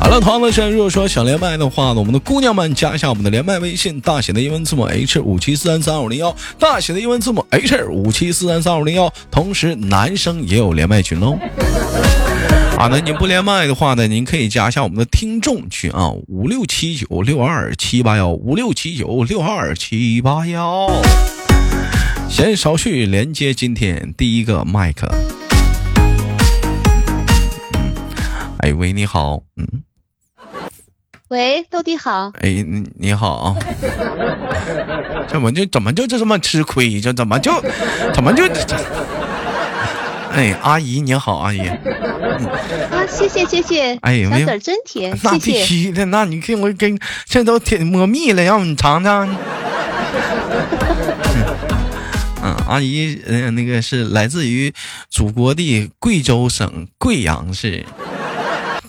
[0.00, 9.12] 好了，同样的时间，如果说想连麦的话呢，我们的姑娘们加一下我们的连麦微信，大写的英文字母 H 五七四三三五零幺，大写的英文字母 H 五七四三三五零幺。
[9.30, 11.38] 同时，男生也有连麦群喽。
[12.76, 20.90] 啊，那您不连麦的话呢，您可以加一下我们的听众群啊，五六七九六二七八幺，五六七九六二七八幺。
[22.28, 25.06] 先稍去连接今天第一个麦克。
[28.60, 29.82] 哎喂，你好，嗯。
[31.30, 32.32] 喂，豆弟好。
[32.40, 33.56] 哎，你你好。
[35.28, 37.00] 怎么就怎么就这么吃亏？
[37.00, 37.52] 这怎么就
[38.12, 38.42] 怎么就？
[40.32, 41.60] 哎，阿姨你好，阿姨。
[41.60, 42.46] 嗯
[42.90, 43.94] 啊，谢谢谢谢。
[44.02, 46.04] 哎，小嘴真甜，那必须的。
[46.06, 49.28] 那你看我跟这都甜摸蜜了，让你尝尝。
[52.42, 54.74] 嗯，阿姨，嗯，那个是来自于
[55.08, 57.86] 祖国的贵州省贵阳市。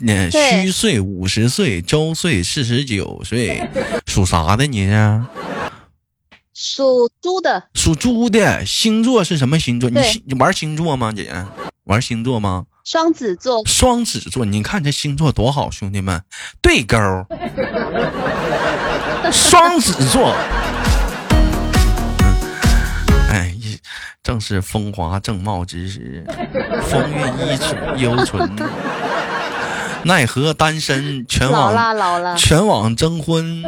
[0.03, 3.69] 那虚岁五十岁，周岁四十九岁，
[4.08, 5.21] 属啥的你是？
[6.53, 7.63] 属猪的。
[7.73, 9.89] 属猪的，星座是什么星座？
[9.89, 11.31] 你你玩星座吗，姐？
[11.83, 12.66] 玩星座吗？
[12.83, 13.63] 双子座。
[13.66, 16.23] 双子座，你看这星座多好，兄弟们，
[16.61, 16.97] 对勾。
[19.31, 20.36] 双子座。
[23.30, 23.55] 哎，
[24.23, 26.25] 正是风华正茂之时，
[26.83, 28.49] 风韵依存犹存。
[30.03, 33.63] 奈何单身，全网全网征婚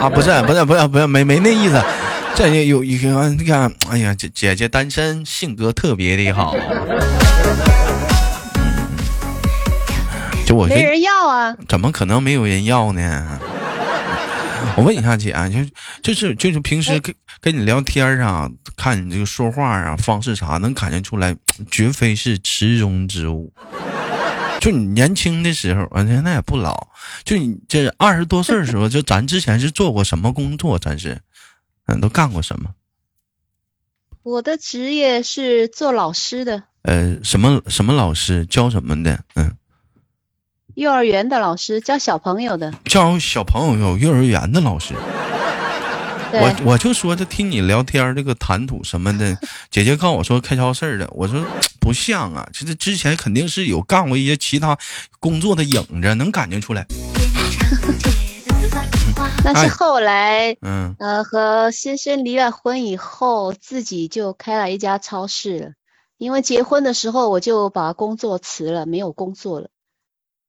[0.00, 0.10] 啊！
[0.10, 1.80] 不是不是不是不是没没那意思，
[2.34, 6.56] 这有一个你看，哎呀，姐姐姐单身，性格特别的好。
[10.44, 11.54] 就我没人要啊？
[11.68, 13.38] 怎么可能没有人要呢？
[14.76, 15.32] 我问一下姐，
[16.02, 21.34] 就就是就是平时跟跟你聊天啊，看你这个说话啊方式啥，能感觉出来，
[21.70, 23.52] 绝非是池中之物。
[24.66, 26.88] 就你年轻的时候，啊，那也不老。
[27.22, 30.76] 就你这二十多岁的时候， 就咱之前是做过什么工作？
[30.76, 31.20] 咱是，
[31.86, 32.70] 嗯，都干过什么？
[34.24, 36.64] 我的职业是做老师的。
[36.82, 38.44] 呃，什么什么老师？
[38.46, 39.20] 教什么的？
[39.36, 39.56] 嗯，
[40.74, 42.72] 幼儿园的老师，教小朋友的。
[42.86, 44.94] 教小朋友有幼儿园的老师。
[46.32, 49.36] 我我就说，这听你聊天这个谈吐什么的，
[49.70, 51.44] 姐姐告诉我说开超市的，我说
[51.80, 54.76] 不像啊，其实之前肯定是有干过一些其他
[55.20, 56.86] 工作的影子，能感觉出来。
[59.44, 65.70] 那是后来，嗯呃，和先生离了婚以后，自己就开了一家超市了。
[66.18, 69.68] 因为结婚的时候，我就把工作辞了，没有工作了。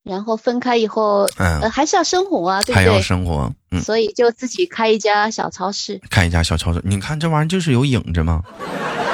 [0.07, 2.75] 然后分开以后，嗯，还是要生活啊，对不对？
[2.75, 6.00] 还要生活，嗯，所以就自己开一家小超市。
[6.09, 8.41] 开一家小超市，你看这玩意儿就是有影子吗？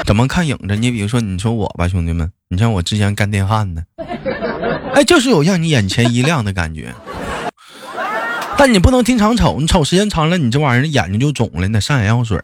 [0.06, 0.76] 怎么看影子？
[0.76, 3.84] 你比如说，你说我吧，兄弟们，你像我之前干电焊的，
[4.94, 6.94] 哎，就是有让你眼前一亮的感觉。
[8.56, 12.40] 但你不能经常瞅，你瞅时间长了，你这玩意儿眼睛就肿了，你得上眼药水。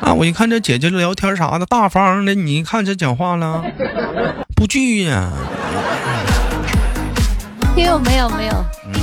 [0.00, 0.12] 啊！
[0.12, 3.62] 我一看这姐姐聊天啥的，大方的，你一看这讲话了，
[4.54, 5.30] 不惧呀。
[7.74, 8.64] 没有没有没有。
[8.86, 8.94] 嗯，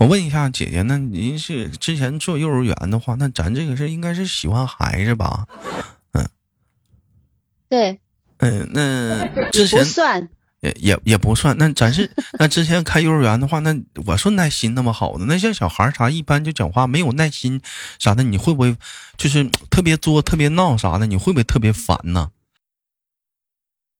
[0.00, 5.46] 我问一下姐姐，那您是之前做幼儿园的话，那咱这个是应该是喜欢孩子吧？
[6.12, 6.28] 嗯，
[7.68, 8.00] 对。
[8.38, 10.28] 嗯，那之前不算。
[10.60, 17.62] 也也也不算，那咱是 那之前开幼儿园的话，那我说耐心那么好的，那像小孩啥一般就讲话没有耐心
[17.98, 18.76] 啥的，你会不会
[19.16, 21.06] 就是特别作、特别闹啥的？
[21.06, 22.30] 你会不会特别烦呢？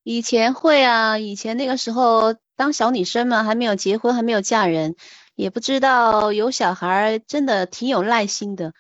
[0.03, 4.95] 以前会啊，以前那个时候当小女生嘛，还没有结婚，还没有嫁人，
[5.37, 8.73] 也不知道有小孩真的挺有耐心的。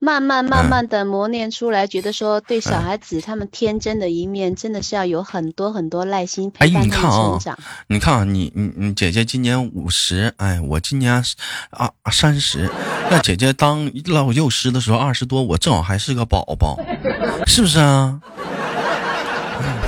[0.00, 7.58] 慢慢慢慢的磨练出来，觉得说对小孩子他们天真的一面，真的是要有很多很多耐心陪伴他们成长。
[7.88, 11.12] 你看啊，你你你姐姐今年五十，哎，我今年
[11.70, 12.70] 啊三十，
[13.10, 16.78] 那姐姐当老幼师的时候二十多，我正好还是个宝宝，
[17.48, 18.20] 是不是啊？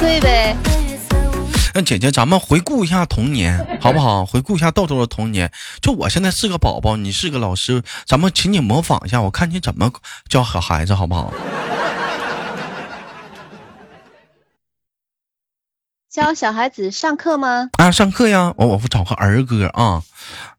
[0.00, 0.56] 对呗。
[1.72, 4.26] 那姐姐，咱们回顾一下童年，好不好？
[4.26, 5.52] 回顾一下豆豆的童年。
[5.80, 9.92] 就我现在是个宝宝，你是个老师，咱们请你模仿一下，我看你怎么
[10.28, 11.32] 教好孩子，好不好？
[16.10, 17.70] 教小孩子上课吗？
[17.78, 18.52] 啊，上课呀！
[18.56, 20.02] 我我找个儿歌啊，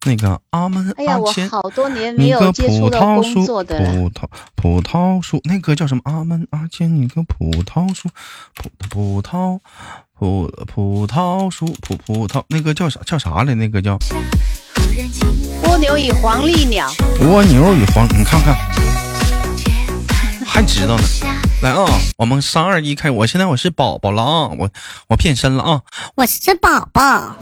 [0.06, 3.78] 那个阿门哎呀，我阿谦，好多年没有你个葡接触到工萄树，作的。
[3.84, 4.24] 葡萄
[4.56, 6.00] 葡萄树，那歌叫什么？
[6.04, 8.08] 阿门阿谦，你个葡萄树，
[8.54, 9.58] 葡葡萄
[10.18, 13.54] 葡葡萄树，葡葡萄，那个叫啥叫啥来？
[13.54, 13.98] 那个叫
[15.64, 16.90] 蜗牛与黄鹂鸟，
[17.20, 18.56] 蜗牛与黄，你看看，
[20.48, 21.02] 还知道呢。
[21.62, 21.86] 来啊，
[22.16, 24.68] 我们三二一开，我现在我是宝宝了啊，我
[25.06, 25.80] 我变身了啊。
[26.16, 27.36] 我是宝宝。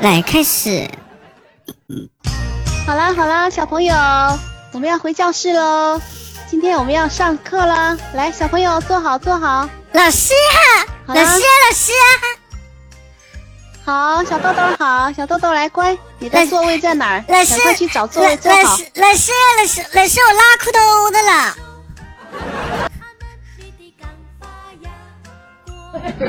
[0.00, 0.88] 来，开始。
[2.86, 3.94] 好啦好啦，小朋友，
[4.72, 6.00] 我们要回教室喽。
[6.50, 9.68] 今天我们要上课啦，来，小朋友坐好坐好。
[9.92, 10.32] 老师
[11.04, 12.06] 老师啊，老师啊，
[13.84, 17.22] 好，小豆豆好，小豆豆来乖，你的座位在哪儿？
[17.28, 18.58] 老师赶快去找座老位坐好。
[18.58, 21.69] 老师，老师啊，老师，老师，我拉裤兜子了。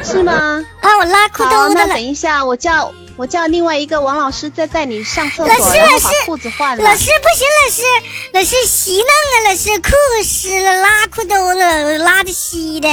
[0.03, 0.63] 是吗？
[0.81, 2.01] 啊，我拉裤，兜那等。
[2.01, 6.95] 一下，我叫我叫另外一个王老师再带你上厕所，然后把师老师裤子换了老。
[6.95, 7.81] 师不行，老师，
[8.33, 12.89] 老师稀弄了，老师裤子湿了，拉裤兜子了，拉的稀的。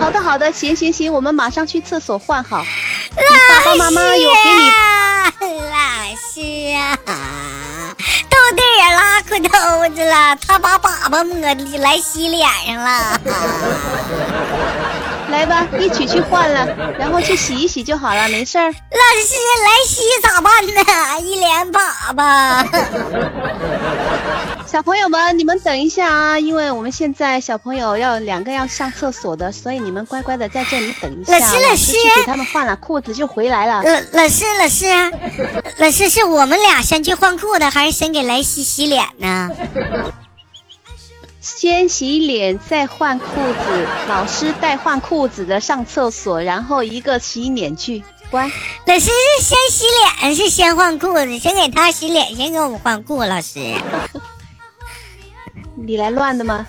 [0.00, 2.58] 好的好的，行行行，我们马上去厕所换好。
[2.58, 4.72] 老爸爸妈妈有给你你。
[5.40, 5.76] 老
[6.16, 6.40] 师
[6.76, 6.98] 啊，
[8.30, 9.48] 豆豆也拉裤兜
[9.94, 13.20] 子了，他把粑粑抹来洗脸上了。
[15.30, 16.66] 来吧，一起去换了，
[16.98, 18.66] 然后去洗一洗就好了，没事儿。
[18.66, 19.34] 老师
[19.64, 21.20] 来洗咋办呢？
[21.22, 21.80] 一脸粑
[22.14, 22.66] 粑。
[24.66, 31.38] 小朋友们，你们等一下啊，因为我们现在小朋友要两个要上厕所的，所以你们乖乖的在这里等一下。
[31.38, 33.82] 老师老师给他们换了裤子就回来了。
[33.82, 34.84] 老老师老师，
[35.78, 39.48] 老师 是我们俩先去换裤子，还是先给莱西洗脸呢？
[41.56, 48.04] 先洗脸，再换裤子，老师带换裤子的上厕所，然后一个洗脸去。
[48.30, 48.44] 乖，
[48.86, 49.84] 老师是先洗
[50.20, 53.22] 脸，是先换裤子，先给他洗脸，先给我们换裤。
[53.24, 53.58] 老师，
[55.74, 56.66] 你来乱的吗？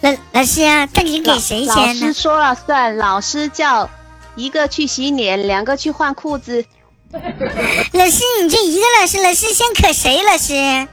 [0.00, 1.94] 老老师啊，到底给谁先呢？
[1.94, 3.90] 师说了算，老师叫
[4.34, 6.64] 一个去洗脸，两个去换裤子。
[7.12, 10.22] 老师，你这一个老师，老师先可谁？
[10.22, 10.88] 老师，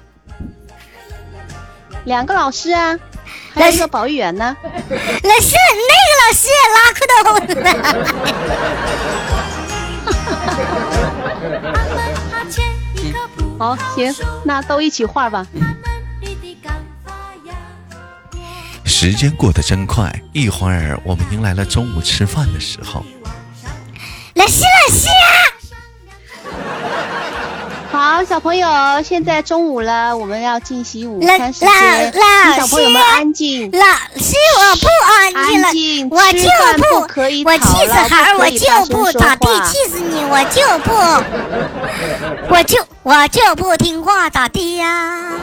[2.09, 2.97] 两个老师啊，
[3.53, 4.57] 还有一个保育员呢。
[4.63, 7.53] 老师，那个老师也拉裤兜子。
[13.59, 14.11] 好，行，
[14.43, 15.45] 那都一起画吧。
[18.83, 23.05] 时间过得真快，一会儿我们迎来了中午吃饭的时候。
[24.33, 25.38] 老师，老师啊，
[27.99, 28.65] 好，小朋友，
[29.03, 31.69] 现在中午了，我们要进行午老餐时间，
[32.13, 33.69] 老请小朋友们安静。
[33.71, 33.85] 老
[34.15, 45.33] 师，我不安静了，安静我就不不可以我吵气死了孩儿，我就不咋地，话气死你，我就不，我就我就不听话，咋地呀？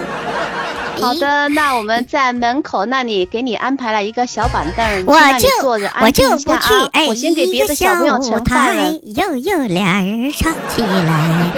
[1.00, 6.88] 好的，那我们在门口那里给你安排了一个小板凳，那里就坐着我就安静一下不去啊。
[6.92, 8.90] 哎，我先给别的小朋友盛饭了。
[9.04, 11.50] 悠悠俩人唱起来，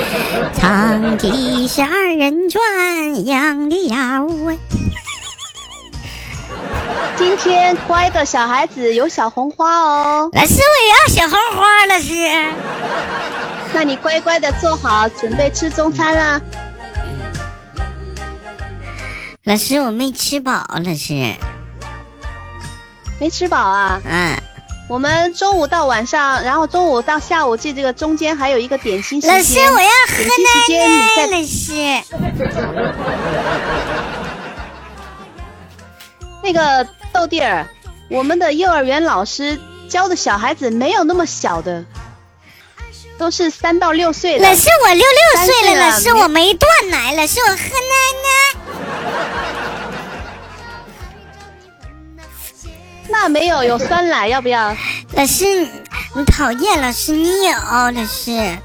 [0.55, 4.52] 唱起是二人转，养的呀我。
[7.17, 12.14] 今天乖的小孩子有小红花哦，老师，我也要小红花，老师。
[13.73, 16.40] 那你乖乖的坐好，准备吃中餐啦。
[19.49, 21.35] 老师，我没吃饱，老师。
[23.19, 23.99] 没吃饱啊？
[24.05, 24.37] 嗯，
[24.90, 29.35] 我们中午到晚上，然后中午到下午这这个中间还有一个点心时间。
[29.35, 31.26] 老师，我要喝奶奶。
[31.28, 31.73] 老师，
[36.45, 37.67] 那个豆弟儿，
[38.11, 41.83] 我们的幼儿园老师教的小孩子没有那么小的，
[43.17, 44.55] 都是三到六岁的老。
[44.55, 48.59] 师，我六六岁了，岁了老师，我没断奶，老师，我喝奶奶。
[53.11, 54.77] 那没有有酸奶，要不要？
[55.15, 55.45] 老师，
[56.15, 58.59] 你讨厌，老师你有，老师。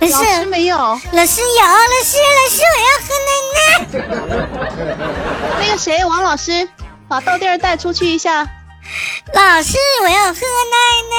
[0.00, 0.76] 老 老师师，没有。
[0.76, 4.00] 老师有，老师，老师，我要喝奶奶。
[5.60, 6.68] 那个谁，王老师，
[7.08, 8.46] 把豆弟儿带出去一下。
[9.34, 10.40] 老师，我要喝
[10.72, 10.76] 奶
[11.10, 11.14] 奶。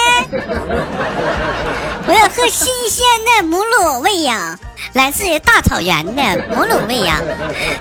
[2.07, 4.57] 我要喝新鲜的母乳喂养，
[4.93, 7.19] 来自于大草原的母乳喂养，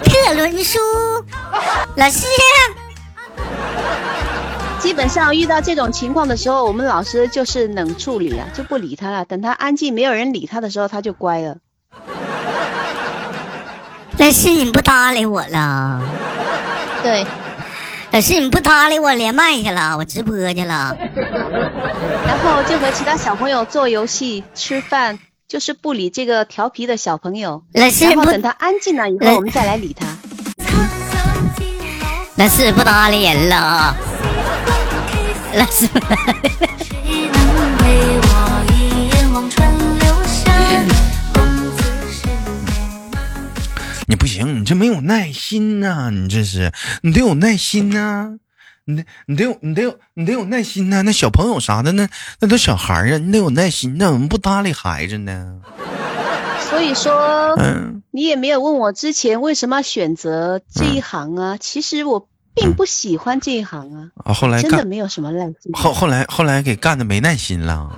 [0.03, 0.81] 特仑苏。
[1.95, 2.27] 老师，
[4.87, 9.25] 基本上遇到这种情况的时候，我们老师就是冷处理啊，就不理他了。
[9.25, 11.57] 等他安静，没有人理他的时候，他就乖了。
[14.17, 16.01] 老师你不搭理我了。
[17.03, 17.27] 对，
[18.13, 20.97] 老师你不搭理我连麦去了，我直播去了。
[22.25, 27.65] 然后就和其他小朋友做游戏、吃饭，就是不理这个调皮的小朋友。
[27.73, 30.07] 老师不然后等他安静了以后，我们再来理他。
[32.37, 33.97] 老师不搭理人了。
[35.57, 38.29] 老师，谁能陪我
[38.75, 40.53] 一眼望穿流霞？
[41.33, 41.43] 公
[41.75, 41.83] 子
[42.13, 42.29] 是
[44.07, 46.73] 你不行，你这没有耐心呐、你这是，
[47.03, 48.37] 你得有耐心呐、
[48.85, 52.07] 你得，你得有，你得有，你得有耐心呐、那小朋友啥的，那
[52.41, 55.61] 那都小孩儿啊，你得有耐心那、怎么不搭理孩子呢？
[56.69, 61.57] 所以说，嗯，你也没有问我之前为什么要选择这一行啊？
[61.59, 65.73] 其实我并不喜欢这一行啊，啊，后来，真的没有什么耐心。
[65.75, 67.89] 后后来后来给干的没耐心了，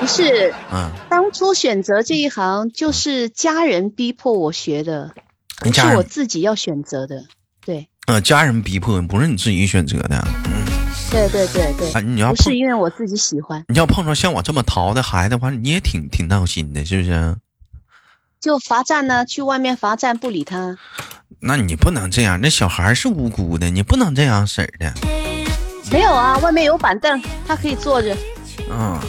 [0.00, 5.12] 不是，嗯，当初选择这一行就是家人逼迫我学的，
[5.58, 7.22] 不是我自己要选择的。
[7.64, 10.26] 对，呃，家人逼迫，不是你自己选择的。
[11.10, 17.36] 对对对对，啊，你要不是，因为我自己喜欢，你要碰上像我这么淘的孩子的话，你也挺挺闹心的，是不是？
[18.40, 20.76] 就罚站呢，去外面罚站不理他。
[21.40, 24.92] 那你不能这样，那小孩是无辜的，你不能这样式儿的。
[25.90, 28.16] 没有啊，外面有板凳，他可以坐着。
[28.70, 29.02] 啊。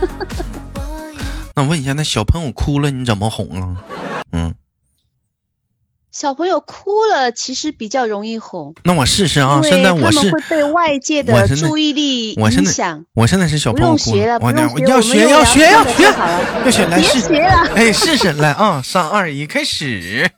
[1.56, 3.76] 那我问一下，那小朋友哭了，你怎么哄啊？
[4.32, 4.54] 嗯，
[6.10, 9.60] 小朋友哭了，其实比较容易哄，那我试试啊。
[9.62, 13.04] 现在我是他们会被外界的注意力我现在影响。
[13.14, 16.02] 我现在是小朋友哭我要学要学要学。
[16.64, 18.82] 要学来别试学了哎，试试来啊！
[18.82, 20.28] 三二一，开始。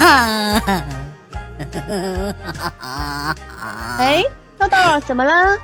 [3.98, 4.24] 哎，
[4.58, 4.76] 豆豆，
[5.06, 5.56] 怎么了？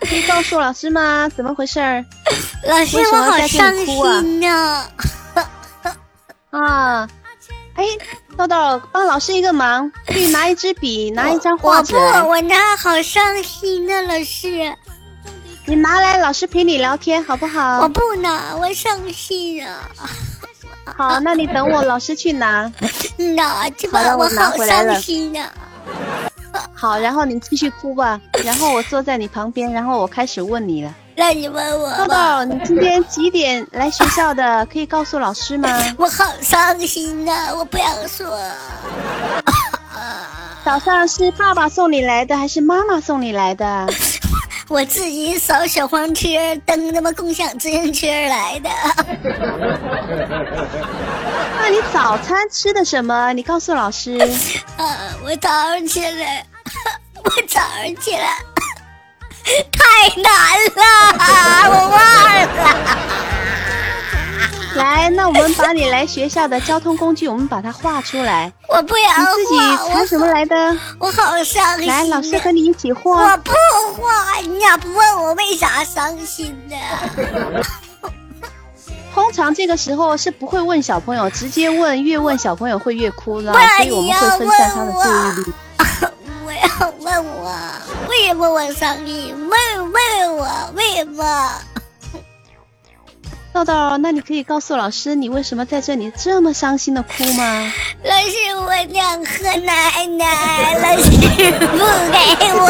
[0.00, 1.28] 可以告诉老师吗？
[1.28, 2.04] 怎么回事儿？
[2.64, 4.86] 老师，我好伤心呐、
[6.50, 7.08] 啊，
[7.74, 7.84] 哎，
[8.36, 11.96] 豆豆，帮老师一个忙，去拿一支笔，拿一张画我不，
[12.28, 14.72] 我那好伤心啊、老师，
[15.66, 17.88] 你拿来，老师陪你聊天，好不好我？
[17.88, 19.90] 不拿，我伤心啊！
[20.84, 22.70] 好，那你等我，老师去拿。
[23.36, 25.52] 拿去吧，我拿好伤心啊！
[26.74, 30.94] 好，然后你继续哭吧，然后我坐在你旁边，然后我开始问你了。
[31.14, 34.66] 那你问我豆，豆，你今天几点来学校的？
[34.66, 35.68] 可以告诉老师吗？
[35.98, 38.38] 我好伤心啊、我不想说。
[40.64, 43.86] 早上是爸爸送你来的，还是妈妈送你来的？
[44.68, 46.28] 我自己扫小黄车，
[46.64, 48.70] 蹬他妈共享自行车来的。
[51.60, 53.32] 那你早餐吃的什么？
[53.34, 54.16] 你告诉老师。
[54.76, 56.44] 啊， 我早上起来，
[57.24, 58.38] 我早上起来
[59.72, 59.80] 太
[60.22, 60.32] 难
[60.76, 60.82] 了，
[61.68, 61.98] 我忘了。
[64.76, 68.52] 来，那我们把你来学校的交通工具，我们把它画出来。
[68.68, 70.76] 我不要你自己画，猜什么来的？
[70.98, 71.86] 我好伤心。
[71.86, 73.36] 来，老师和你一起画我。
[73.38, 73.52] 不
[73.96, 76.76] 画，你咋不问我为啥伤心呢？
[79.14, 85.52] 通常这个时候是不会问小朋友，直接问，越问小朋友会越哭的，所以我们会分散他的注意力。
[86.46, 87.52] 我要问我
[88.08, 89.34] 为什么我伤心？
[89.38, 91.52] 问问我为什么？
[93.52, 97.72] 豆豆，那你可以告诉老师，你为什么在这里这么伤心的哭吗？
[98.02, 101.10] 老师，我想喝奶奶，老师
[101.60, 101.76] 不
[102.10, 102.18] 给
[102.54, 102.64] 我。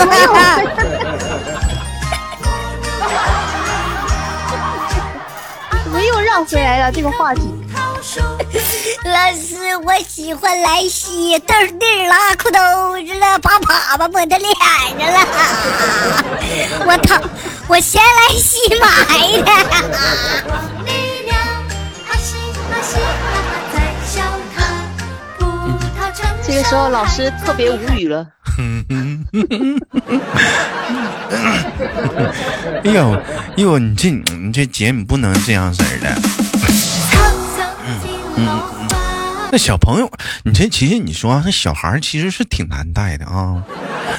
[5.85, 7.43] 怎么又绕回来了这个话题？
[9.05, 12.59] 老师，我喜欢莱西，嘚儿嘚儿拉裤兜
[13.07, 13.63] 子了，把粑
[13.97, 14.53] 粑抹他脸
[14.99, 15.21] 上了。
[16.87, 17.21] 我操，
[17.69, 18.87] 我嫌莱西买
[19.43, 19.53] 的。
[26.73, 28.27] 时候老师特别无语了。
[32.83, 33.21] 哎呦，哎
[33.57, 36.17] 呦，你这你这姐你不能这样式儿的。
[39.53, 40.11] 那小朋友，
[40.45, 43.63] 你这其实你说啊那小孩其实是挺难带的啊，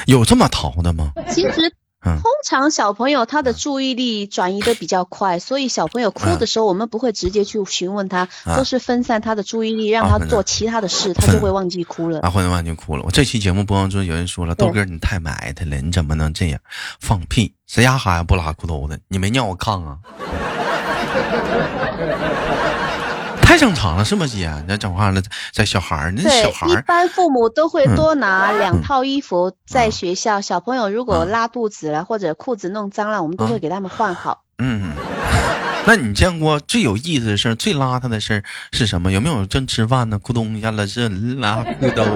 [0.06, 1.10] 有这么淘的吗？
[1.28, 12.20] 其实嗯通常小朋友他的注意力转移的比较快，所以小朋友哭的时候，我们不会直接去询问他，啊都是分散他的注意力，让他做其他的事，他就会忘记哭了。
[12.20, 13.02] 啊，混完就哭了。
[13.04, 16.60] 我这期节目播完之后，有人说了，豆哥你太埋汰了，你怎么能这样？
[17.00, 17.54] 放屁！
[17.66, 18.98] 谁家孩子不拉裤兜的？
[19.08, 19.98] 你没尿我炕啊？
[23.42, 24.50] 太正常了，是吗，姐？
[24.66, 25.20] 那讲话了，
[25.52, 30.40] 在小孩儿，那小孩儿，一般父母都会嗯多拿两嗯套衣服在学校。
[30.40, 34.42] 小朋友如果嗯拉肚子了或者裤子弄脏了，我们都啊会给他们换好。
[34.58, 34.92] 嗯，
[35.86, 39.12] 那你见过最有意思的事儿、最邋遢的事儿是什么？
[39.12, 42.02] 有没有正吃饭呢，咕咚一下了是拉裤兜？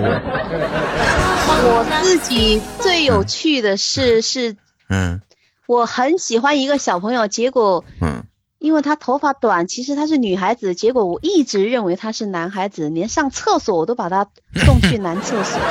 [1.60, 4.56] 我自己最有趣的事是，
[4.88, 5.20] 嗯
[5.66, 8.24] 我很喜欢一个小朋友，结果嗯，
[8.58, 14.26] 因为他头发短，其实他是女孩子，结果我一直认为他是男孩子，连上厕所我都把他
[14.64, 15.60] 送去男厕所。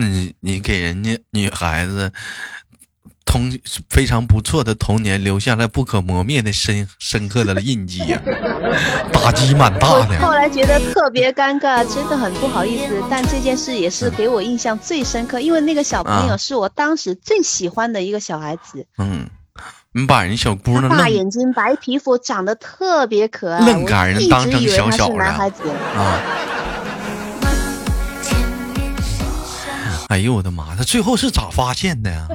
[0.00, 2.12] 你你给人家女孩子
[3.28, 3.52] 童
[3.90, 8.18] 非常不错的童年留下了不可磨灭的深深刻的印记呀、
[9.12, 10.18] 打击蛮大的。
[10.18, 13.02] 后来觉得特别尴尬，真的很不好意思。
[13.10, 19.28] 但这件事也是给我印象最深刻，因为那个小朋友啊是我当时最喜欢的一个小孩子，嗯，
[19.92, 25.68] 你把人小姑娘大眼睛、白皮肤，长得特别可爱，愣把人当成小小的男孩子。
[25.94, 26.18] 啊！
[30.08, 32.26] 哎呦我的妈，他最后是咋发现的呀？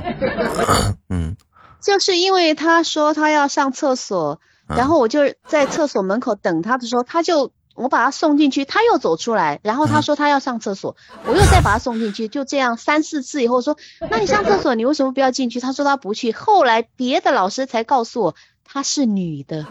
[1.10, 1.36] 嗯
[1.82, 4.39] 就是因为他说他要上厕所，
[4.70, 13.75] 嗯然后我就在厕所门口等他的时候，他就我把他送进去，他又走出来，然后他嗯说他要上厕所，我又再把他送进去，就这样三四次以后说，
[14.10, 15.60] 那你上厕所你为什么不要进去？
[15.60, 19.65] 他说他不去，后来别的老师才告诉我她是女的，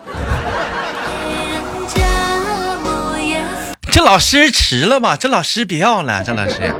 [3.91, 5.17] 这老师迟了吧？
[5.17, 6.75] 这老师别要了，这老师，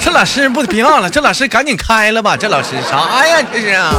[0.00, 2.36] 这老师不别忘了，这老师赶紧开了吧？
[2.36, 3.42] 这老师啥呀？
[3.52, 3.92] 这是啊？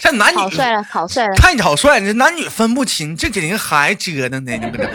[0.00, 1.34] 这男女草率了，草率了。
[1.36, 4.90] 太草率了，这男女分不清，这给人孩子折腾的，你不知道，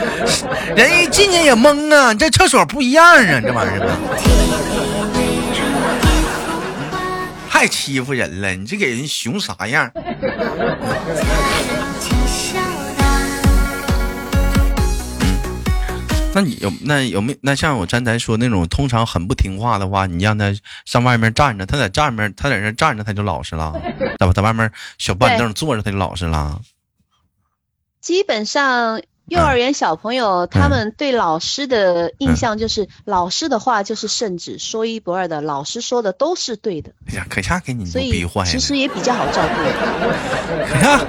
[0.75, 3.79] 人一进去也懵啊，这厕所不一样啊，这玩意儿
[7.49, 9.89] 太欺负人了，你这给人熊啥样？
[16.36, 23.74] 那你有那有没那像我刚才说那种通常很不听话的话，你让他上外面站着，他在站面他在那站着他就老实了，
[24.20, 26.60] 在在外面小板凳坐着他就老实了。
[28.02, 39.56] 基本上幼儿园小朋友他们对老师的印象就是，老师的话就是圣旨，说一不二的，老师说的都是对的，哎呀，可下给你所以牛逼坏其实，也比较好照顾。
[40.67, 41.06] 可下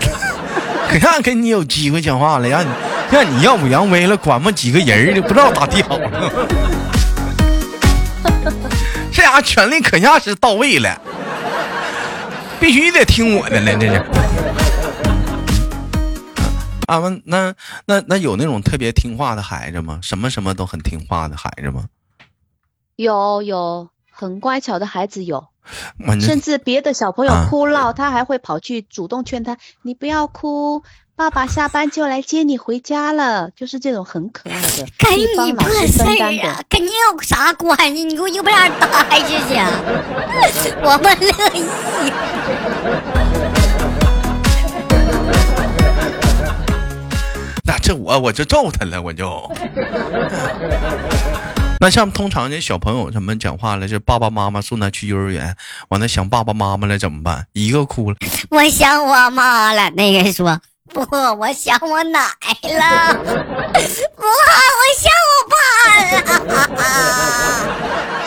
[0.89, 2.71] 可下给你有机会讲话了，让你
[3.11, 6.11] 让你耀武扬威了，管不几个人儿的，不知道咋地好了。
[9.13, 11.01] 这家伙权力可下是到位了，
[12.61, 13.95] 必须得听我的了，这是。
[16.87, 17.55] 啊，那那
[17.87, 19.99] 那那有那种特别听话的孩子吗？
[20.03, 21.85] 什么什么都很听话的孩子吗？
[22.97, 25.49] 有有很乖巧的孩子有，
[26.21, 30.83] 甚至别的小朋友啊哭闹，他还会跑去主动劝他：“你不要哭，
[31.19, 35.25] 爸爸下班就来接你回家了。”就是这种很可爱的， 跟你
[35.55, 38.05] 老师事分担的儿啊。，跟你有啥关系？
[38.05, 39.57] 你给我有不让待着去，
[40.85, 41.65] 我不乐意。
[47.65, 49.51] 那这我我就揍他了，我就。
[51.81, 55.57] 那像通常这小朋友什么讲话了，就爸爸妈妈送他去幼儿园，
[55.89, 57.47] 完了想爸爸妈妈了怎么办？
[57.55, 58.17] 一个哭了，
[58.51, 59.89] 我想我妈了。
[59.97, 60.61] 那个说
[60.95, 61.01] 不，
[61.39, 63.15] 我想我奶了。
[63.15, 65.57] 不，我想我爸
[66.13, 66.87] 了。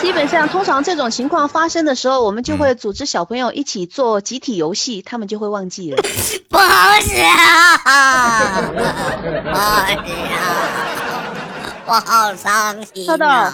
[0.00, 6.02] 基本上，通常这种情况发生的时候，我们就会组织小朋友一起做集体游戏，他们就会忘记了。
[6.48, 7.76] 不好使啊！
[9.44, 10.44] 不好使啊！
[11.86, 13.52] 我好伤心豆豆啊！，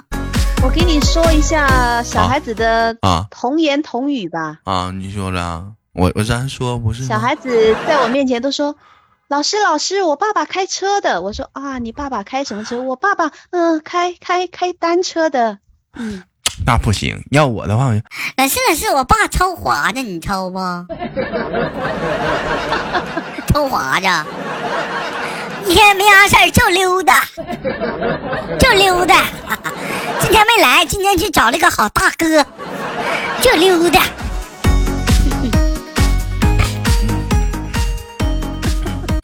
[0.62, 4.58] 我给你说一下小孩子的啊童言童语吧。
[4.64, 4.90] 啊！
[4.94, 5.64] 你说了，
[5.94, 8.76] 我我咱说不是小孩子在我面前都说
[9.28, 12.80] ：“老师，老师，我爸爸开车的。”我说：“啊，你爸爸开什么车？
[12.80, 15.58] 我爸爸嗯，开开开单车的。”
[15.98, 16.22] 嗯，
[16.64, 18.00] 那不行，要我的话，我就
[18.36, 20.58] 那是是我爸抽华子，你抽不？
[23.52, 24.06] 抽华子，
[25.66, 27.24] 一天没啥事儿就溜达，
[28.60, 29.24] 就溜达。
[30.22, 32.46] 今天没来，今天去找了个好大哥，
[33.40, 34.02] 就溜达。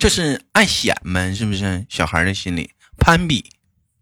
[0.03, 1.87] 就是爱显摆，是不是？
[1.89, 3.45] 小孩的心理攀比，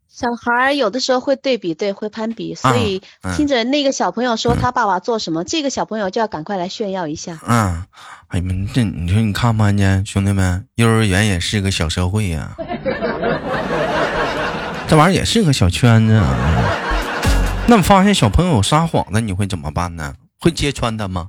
[0.09, 7.39] 小孩儿有的时候会对比，对，会攀比，所以嗯听着那个小朋友说他爸爸做什么，这个小朋友就要赶快来炫耀一下。
[7.47, 7.85] 嗯，
[8.29, 12.57] 哎呀妈，这你说你看没看见，兄弟们，幼儿园也是个小社会呀、
[14.89, 16.35] 这玩意儿也是个小圈子啊。
[17.67, 20.15] 那你发现小朋友撒谎的，你会怎么办呢？
[20.39, 21.29] 会揭穿他吗？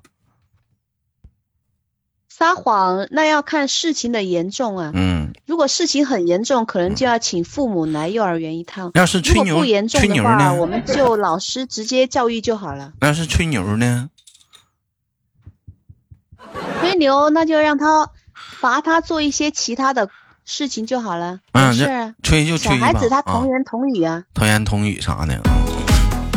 [2.41, 4.91] 撒谎那要看事情的严重啊。
[4.95, 8.89] 嗯，如果事情很严重，可能就要请父母来幼儿园一趟。
[8.95, 12.93] 要是吹牛不严重吹牛的话，呢我们就老师直接教育就好了。
[12.99, 14.09] 那要是吹牛呢？
[16.79, 20.09] 吹牛那就让他罚他做一些其他的
[20.43, 22.15] 事情就好了，嗯这没事啊。
[22.23, 22.87] 吹就吹吧。
[22.87, 25.39] 小孩子他啊童言童语啊，童言童语啥的。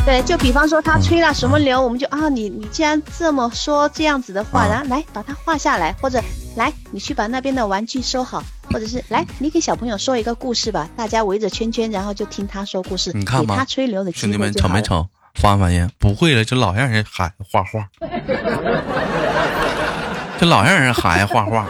[0.05, 6.23] 对，就比方说他吹了什么嗯牛，我们就啊，你你既然这么说这样子的话，啊然后来把它画下来，或者
[6.57, 14.75] 来你去把那边的玩具收好，或者是来你给小朋友说一个故事吧，大家围着圈圈，然后就听他说故事，你看吧给他吹牛的机兄弟们会就好了。
[14.75, 15.09] 瞅没吵？
[15.37, 17.89] 发没发现不会了，就老让人喊画画，
[20.39, 21.67] 就老让人喊画画。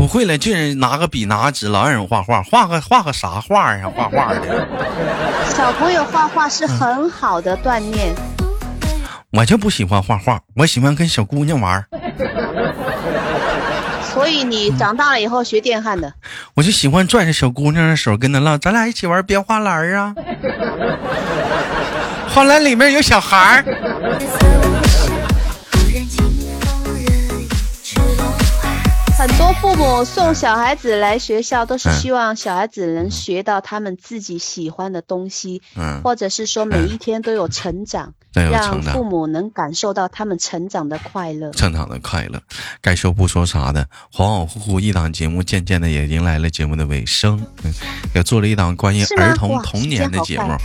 [0.00, 3.84] 不会了，就人拿个笔拿个纸，老让人画画，画个画个啥画呀？
[3.94, 4.66] 画画的，
[5.54, 8.14] 小朋友画画是很好的锻炼，
[9.30, 11.84] 我就不喜欢画画，我喜欢跟小姑娘玩儿，
[14.02, 16.10] 所以你长大了以后学电焊的。
[16.54, 20.14] 我就喜欢拽着小姑娘的手跟她唠，咱俩一起玩编花篮儿啊。
[22.32, 23.64] 花篮里面有小孩儿，
[29.20, 31.92] 很多父母送小孩子来学校，都是嗯。
[32.00, 41.50] 希望小孩子能学到他们自己喜欢的东西，嗯，或者是说每一天都有成长，让父母能感受到他们成长的快乐。
[41.50, 42.40] 成长的快乐，
[42.80, 47.70] 该说不说啥的，恍恍惚惚一档节目，渐渐的也迎来了节目的尾声，嗯，
[48.14, 50.56] 也做了一档关于儿童童年的节目。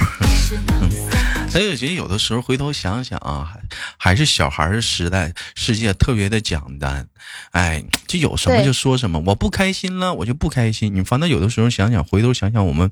[1.55, 3.61] 所以我觉得有的时候回头想想啊，还
[3.97, 7.07] 还是小孩儿的时代，世界特别的简单，
[7.51, 10.93] 哎，就有什么就说什么，我不开心了，我就不开心。
[10.93, 12.91] 你反正有的时候想想，回头想想我们。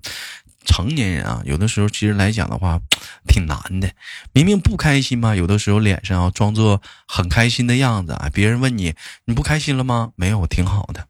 [0.65, 2.79] 成年人啊，有的时候其实来讲的话，
[3.27, 3.91] 挺难的。
[4.31, 8.29] 明明不开心嘛，有的时候脸上要装作很开心的样子啊。
[8.33, 8.93] 别人问你，
[9.25, 10.13] 你不开心了吗？
[10.15, 11.05] 没有，我挺好的。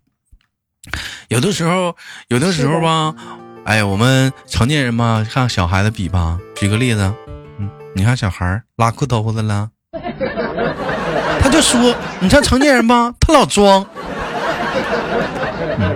[1.28, 1.96] 有的时候，
[2.30, 3.14] 有的时候吧，
[3.64, 6.40] 哎，我们成年人嘛，看小孩子比吧。
[6.56, 7.33] 举个例子，嗯，
[7.96, 9.70] 你看小孩拉裤兜子了，
[11.42, 13.86] 他就说，你像成年人吧，他老装。
[15.78, 15.96] 嗯，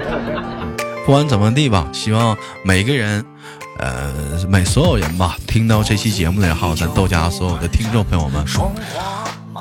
[1.05, 3.25] 不管怎么地吧，希望每个人，
[3.79, 4.13] 呃，
[4.47, 8.45] 每所有人吧，听到这期节目的人，还有咱豆家所有的听众朋友们，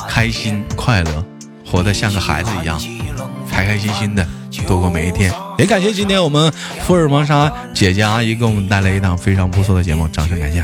[0.07, 1.25] 开心快乐，
[1.65, 2.79] 活得像个孩子一样，
[3.51, 4.27] 开开心心的
[4.67, 5.33] 度过每一天。
[5.57, 10.63] 也感谢今天我们福尔摩沙姐姐阿姨给我们带来一档非常不错的节目，掌声感谢。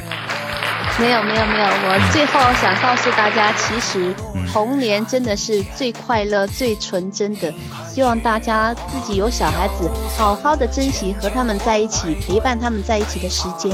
[0.98, 7.52] 没有没有没有，我最后想告诉大家，其实嗯童年真的是最快乐、最纯真的。
[7.88, 13.72] 希望大家自己有小孩子，好好的珍惜和他们在一起、陪伴他们在一起的时间，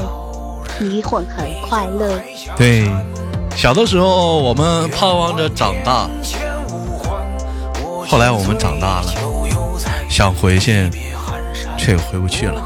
[0.79, 2.19] 你会很快乐。
[2.57, 2.89] 对，
[3.55, 6.09] 小的时候我们盼望着长大，
[8.07, 9.13] 后来我们长大了，
[10.09, 10.89] 想回去，
[11.77, 12.65] 却又回不去了。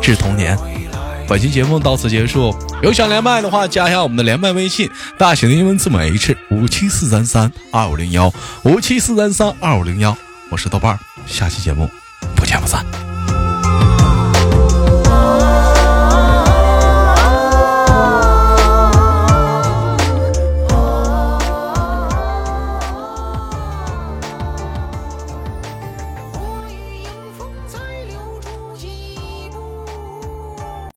[0.00, 0.58] 致童年。
[1.32, 8.30] 本期节目到此结束，有想连麦的话，加一下我们的连麦微信，大写的英文字母 H 五七四三三二五零幺
[8.64, 10.14] 五七四三三二五零幺，
[10.50, 11.88] 我是豆瓣儿，下期节目
[12.36, 12.84] 不见不散。